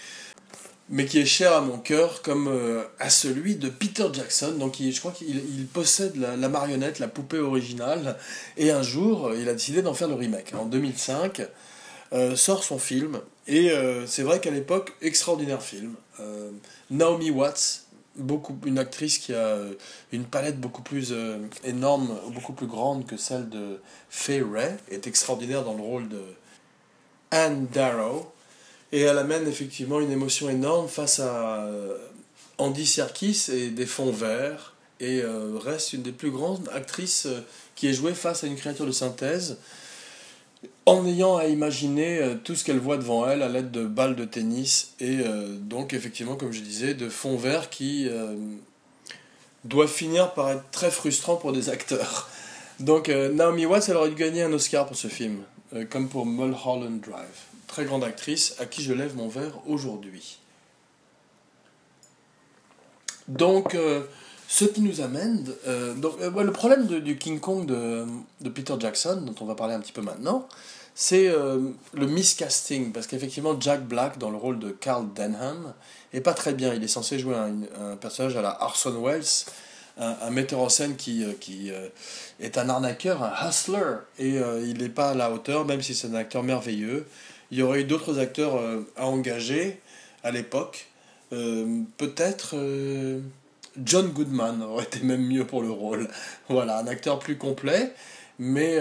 [0.90, 4.54] mais qui est cher à mon cœur, comme euh, à celui de Peter Jackson.
[4.58, 8.18] Donc je crois qu'il possède la, marionnette, la poupée originale,
[8.56, 10.54] et un jour, il a décidé d'en faire le remake.
[10.54, 11.42] En 2005,
[12.14, 15.96] euh, sort son film, et euh, c'est vrai qu'à l'époque, extraordinaire film.
[16.90, 17.86] Naomi Watts,
[18.18, 19.58] beaucoup, une actrice qui a
[20.12, 21.14] une palette beaucoup plus
[21.64, 26.22] énorme, beaucoup plus grande que celle de Faye Ray, est extraordinaire dans le rôle de
[27.32, 28.32] Anne Darrow.
[28.92, 31.98] Et elle amène effectivement une émotion énorme face à euh,
[32.58, 34.74] Andy Serkis et des fonds verts.
[35.00, 37.42] Et euh, reste une des plus grandes actrices euh,
[37.76, 39.58] qui est jouée face à une créature de synthèse
[40.86, 44.26] en ayant à imaginer tout ce qu'elle voit devant elle à l'aide de balles de
[44.26, 45.18] tennis et
[45.60, 48.10] donc effectivement comme je disais de fonds verts qui
[49.66, 52.30] doivent finir par être très frustrants pour des acteurs.
[52.80, 55.44] Donc Naomi Watts elle aurait dû gagner un Oscar pour ce film,
[55.90, 60.40] comme pour Mulholland Drive très grande actrice à qui je lève mon verre aujourd'hui.
[63.28, 64.02] Donc, euh,
[64.48, 65.46] ce qui nous amène.
[65.68, 68.06] Euh, donc, euh, le problème du King Kong de,
[68.42, 70.48] de, Peter Jackson, dont on va parler un petit peu maintenant,
[70.96, 72.92] c'est le miscasting.
[72.92, 75.74] Parce qu'effectivement, Jack Black, dans le rôle de Carl Denham,
[76.12, 76.74] est pas très bien.
[76.74, 79.46] Il est censé jouer un, personnage à la Arson Wells,
[80.00, 81.72] un, metteur en scène qui, qui
[82.40, 83.98] est un arnaqueur, un hustler.
[84.18, 87.06] Et il n'est pas à la hauteur, même si c'est un acteur merveilleux
[87.52, 89.80] il y aurait eu d'autres acteurs euh, à engager
[90.24, 90.88] à l'époque.
[91.34, 93.20] Euh, peut-être euh,
[93.84, 96.08] John Goodman aurait été même mieux pour le rôle.
[96.50, 97.94] Voilà, un acteur plus complet.
[98.40, 98.80] Mais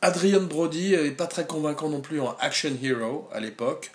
[0.00, 3.92] Adrian Brody n'est pas très convaincant non plus en action hero à l'époque.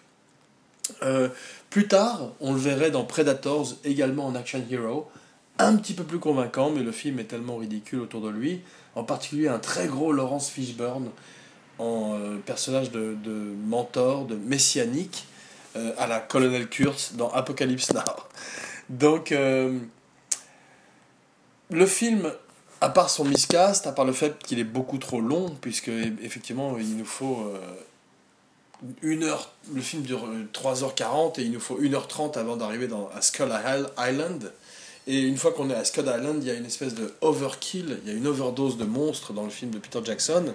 [1.70, 5.10] plus tard, on le verrait dans Predators, également en action hero,
[5.58, 8.62] un petit peu plus convaincant, mais le film est tellement ridicule autour de lui.
[8.96, 11.10] En particulier un très gros Laurence Fishburne
[11.80, 13.18] en personnage de,
[13.66, 15.26] mentor, de messianique,
[15.98, 18.02] à la Colonel Kurtz dans Apocalypse Now.
[18.90, 19.34] Donc,
[21.70, 22.32] le film,
[22.82, 26.78] à part son miscast, à part le fait qu'il est beaucoup trop long, puisque effectivement
[26.78, 27.60] il nous faut euh,
[29.02, 33.52] une heure, le film dure 3h40 et il nous faut 1h30 avant d'arriver à Skull
[33.98, 34.52] Island.
[35.08, 38.00] Et une fois qu'on est à Skull Island, il y a une espèce de overkill,
[38.04, 40.54] il y a une overdose de monstres dans le film de Peter Jackson.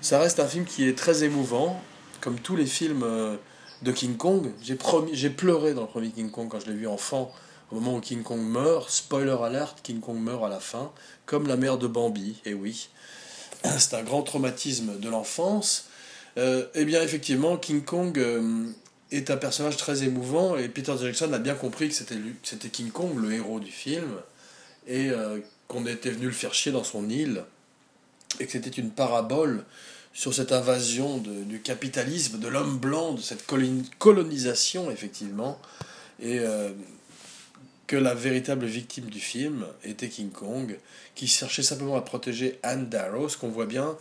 [0.00, 1.80] Ça reste un film qui est très émouvant,
[2.20, 3.36] comme tous les films euh,
[3.82, 4.52] de King Kong.
[4.62, 7.32] J'ai pleuré dans le premier King Kong quand je l'ai vu enfant
[7.70, 10.92] au moment où King Kong meurt, spoiler alert, King Kong meurt à la fin,
[11.24, 12.88] comme la mère de Bambi, et oui,
[13.78, 15.88] c'est un grand traumatisme de l'enfance.
[16.38, 18.66] Euh, eh bien, effectivement, King Kong euh,
[19.10, 23.16] est un personnage très émouvant, et Peter Jackson a bien compris que c'était King Kong,
[23.16, 24.12] le héros du film,
[24.86, 27.42] et euh, qu'on était venu le faire chier dans son île,
[28.38, 29.64] et que c'était une parabole
[30.12, 33.44] sur cette invasion du capitalisme, de l'homme blanc, de cette
[33.98, 35.60] colonisation, effectivement.
[36.22, 36.40] Et
[37.86, 40.78] que la véritable victime du film était King Kong,
[41.14, 43.96] qui cherchait simplement à protéger Anne Darrow, ce qu'on voit bien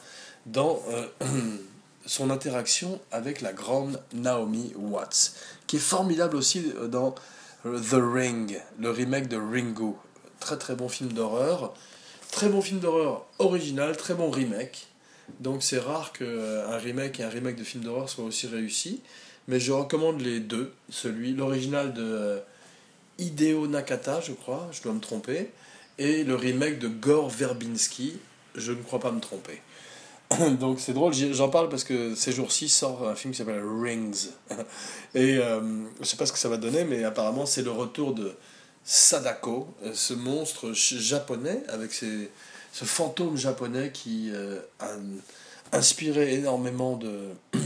[0.46, 1.08] dans euh,
[2.06, 5.34] son interaction avec la grande Naomi Watts,
[5.68, 7.16] qui est formidable aussi euh, dans
[7.64, 9.98] The Ring, le remake de Ringo.
[10.40, 11.74] Très très bon film d'horreur,
[12.32, 14.88] très bon film d'horreur original, très bon remake.
[15.40, 19.02] Donc c'est rare qu'un euh, remake et un remake de film d'horreur soient aussi réussis,
[19.48, 22.42] mais je recommande les deux, celui l'original de
[23.18, 25.52] Hideo Nakata, je crois, je dois me tromper,
[25.98, 28.20] et le remake de Gore Verbinski,
[28.56, 29.62] je ne crois pas me tromper.
[30.60, 34.30] Donc c'est drôle, j'en parle parce que ces jours-ci sort un film qui s'appelle Rings.
[35.16, 35.60] Et euh,
[35.96, 38.34] je ne sais pas ce que ça va donner, mais apparemment c'est le retour de
[38.84, 42.28] Sadako, euh, ce monstre japonais avec ce
[42.74, 44.90] fantôme japonais qui euh, a
[45.72, 47.30] inspiré énormément de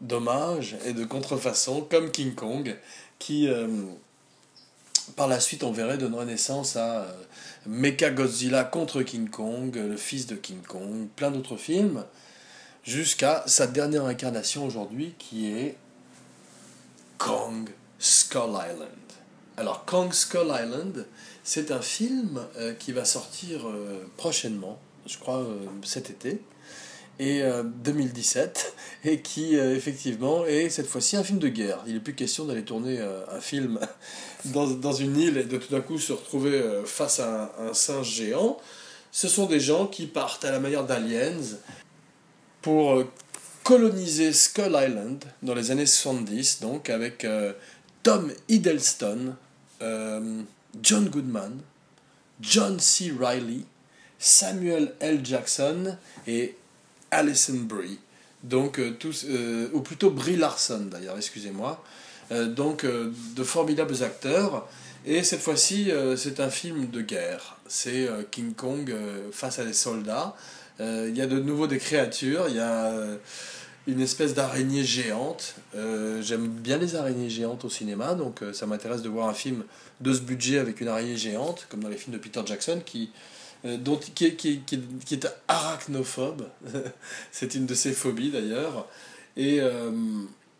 [0.00, 2.76] d'hommages et de contrefaçons, comme King Kong,
[3.18, 3.48] qui
[5.16, 7.12] par la suite, on verrait donner naissance à euh,
[7.66, 12.04] Mecha Godzilla contre King Kong, le fils de King Kong, plein d'autres films,
[12.84, 15.76] jusqu'à sa dernière incarnation aujourd'hui qui est
[17.18, 17.68] Kong
[17.98, 18.88] Skull Island.
[19.56, 21.06] Alors Kong Skull Island,
[21.42, 25.46] c'est un film euh, qui va sortir euh, prochainement, je crois
[25.84, 26.40] cet été,
[27.18, 27.42] et
[27.84, 31.82] 2017 euh, et qui euh, effectivement est cette fois-ci un film de guerre.
[31.86, 33.78] Il n'est plus question d'aller tourner euh, un film
[34.46, 38.10] dans, dans, une île et de tout d'un coup se retrouver face à un, singe
[38.10, 38.58] géant.
[39.10, 41.40] Ce sont des gens qui partent à la manière d'aliens
[42.62, 43.02] pour
[43.64, 47.26] coloniser Skull Island dans les années 70, donc avec
[48.02, 49.34] Tom Hiddleston,
[49.80, 51.58] John Goodman,
[52.40, 53.12] John C.
[53.18, 53.62] Riley,
[54.18, 55.24] Samuel L.
[55.24, 56.54] Jackson et
[57.10, 57.98] Alison Brie,
[58.42, 61.82] donc euh, tous, euh, ou plutôt Brie Larson d'ailleurs, excusez-moi,
[62.30, 64.68] euh, donc de formidables acteurs.
[65.06, 67.56] Et cette fois-ci, c'est un film de guerre.
[67.66, 68.92] C'est King Kong
[69.32, 70.34] face à des soldats.
[70.80, 72.46] Il y a de nouveau des créatures.
[72.48, 72.92] Il y a
[73.86, 75.54] une espèce d'araignée géante.
[76.20, 79.62] J'aime bien les araignées géantes au cinéma, donc ça m'intéresse de voir un film
[80.02, 83.10] de ce budget avec une araignée géante, comme dans les films de Peter Jackson, qui
[83.64, 86.48] dont, qui, qui, qui, qui, est arachnophobe.
[87.32, 88.86] c'est une de ses phobies d'ailleurs.
[89.36, 89.90] Et euh,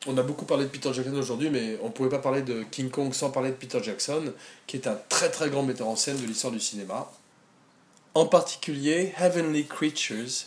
[0.07, 2.63] on a beaucoup parlé de Peter Jackson aujourd'hui, mais on ne pouvait pas parler de
[2.71, 4.33] King Kong sans parler de Peter Jackson,
[4.67, 7.11] qui est un très très grand metteur en scène de l'histoire du cinéma.
[8.15, 10.47] En particulier Heavenly Creatures,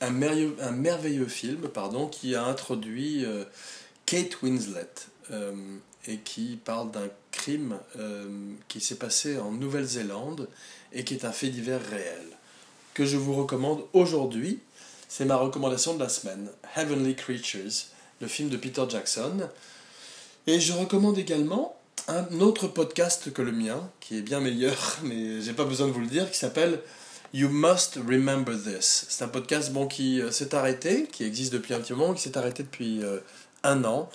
[0.00, 3.44] un merveilleux, un merveilleux film pardon, qui a introduit euh,
[4.06, 4.92] Kate Winslet
[6.08, 7.80] et qui parle d'un crime
[8.68, 10.48] qui s'est passé en Nouvelle-Zélande
[10.96, 12.24] et qui est un fait divers réel,
[12.94, 14.60] que je vous recommande aujourd'hui.
[15.08, 17.86] C'est ma recommandation de la semaine, Heavenly Creatures,
[18.20, 19.48] le film de Peter Jackson.
[20.46, 21.76] Et je recommande également
[22.08, 25.92] un autre podcast que le mien, qui est bien meilleur, mais j'ai pas besoin de
[25.92, 26.80] vous le dire, qui s'appelle
[27.34, 29.06] You Must Remember This.
[29.10, 32.22] C'est un podcast bon, qui euh, s'est arrêté, qui existe depuis un petit moment, qui
[32.22, 33.18] s'est arrêté depuis euh,
[33.64, 34.08] un an,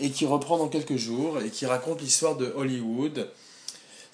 [0.00, 3.30] et qui reprend dans quelques jours, et qui raconte l'histoire de Hollywood,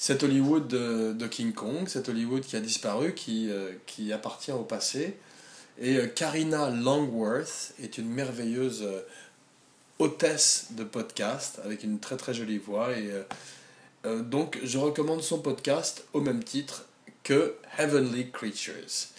[0.00, 4.62] cet Hollywood de, King Kong, cet Hollywood qui a disparu, qui, euh, qui appartient au
[4.62, 5.18] passé.
[5.78, 9.02] Et euh, Karina Longworth est une merveilleuse euh,
[9.98, 12.92] hôtesse de podcast avec une très très jolie voix.
[12.92, 13.10] Et
[14.24, 16.86] donc je recommande son podcast au même titre
[17.22, 19.10] que Heavenly Creatures.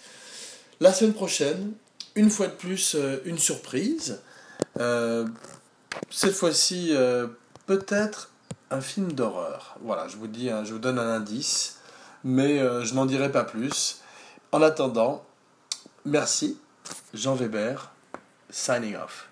[0.80, 1.74] La semaine prochaine,
[2.16, 4.20] une fois de plus, euh, une surprise.
[4.80, 5.26] Euh,
[6.10, 7.28] cette fois-ci, euh,
[7.66, 8.31] peut-être
[8.72, 9.76] un film d'horreur.
[9.82, 11.78] Voilà, je vous dis, hein, je vous donne un indice,
[12.24, 14.00] mais je n'en dirai pas plus.
[14.50, 15.24] En attendant,
[16.04, 16.58] merci,
[17.14, 17.90] Jean Weber,
[18.50, 19.28] signing off.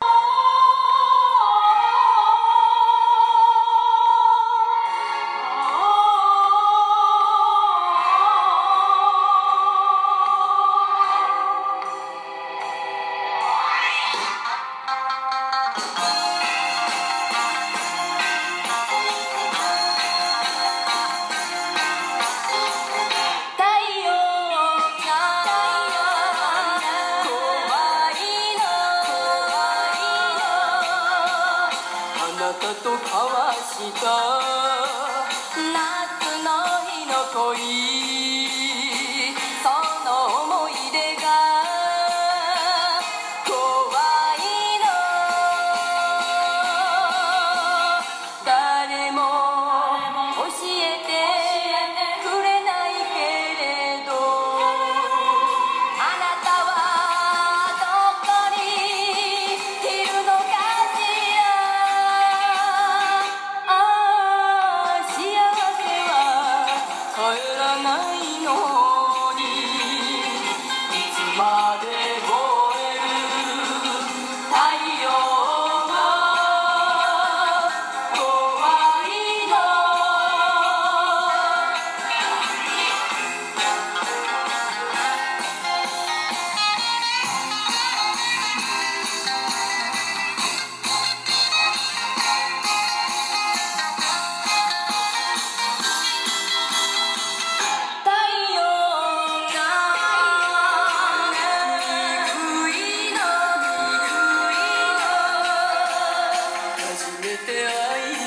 [37.33, 37.90] といい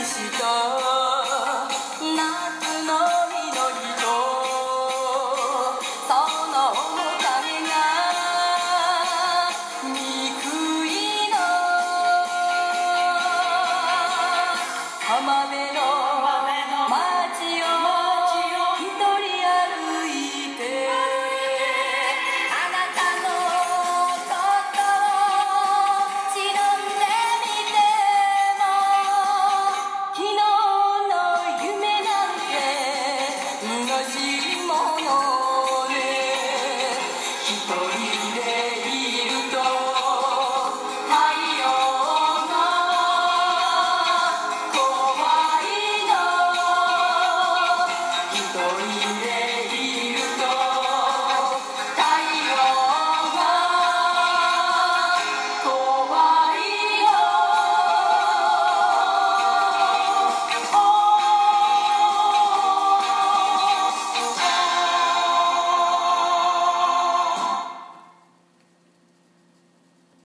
[0.06, 0.93] した